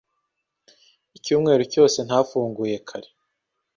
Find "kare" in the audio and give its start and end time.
2.87-3.09